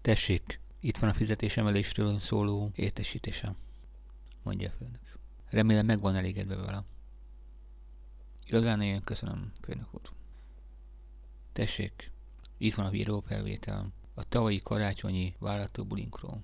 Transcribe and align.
Tessék, 0.00 0.60
itt 0.80 0.96
van 0.96 1.10
a 1.10 1.14
fizetésemelésről 1.14 2.18
szóló 2.18 2.70
értesítésem, 2.74 3.56
mondja 4.42 4.68
a 4.68 4.72
főnök. 4.78 5.18
Remélem 5.50 5.86
meg 5.86 6.00
van 6.00 6.14
elégedve 6.14 6.56
vele. 6.56 6.84
Igazán 8.46 8.78
nagyon 8.78 9.04
köszönöm, 9.04 9.52
főnök 9.60 9.94
úr. 9.94 10.00
Tessék, 11.52 12.10
itt 12.58 12.74
van 12.74 12.86
a 12.86 12.90
videófelvétel 12.90 13.92
a 14.14 14.24
tavalyi 14.24 14.58
karácsonyi 14.58 15.34
vállatóbulinkról. 15.38 16.42